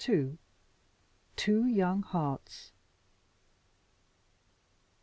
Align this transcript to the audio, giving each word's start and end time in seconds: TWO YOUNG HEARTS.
TWO 1.35 1.67
YOUNG 1.67 2.01
HEARTS. 2.05 2.71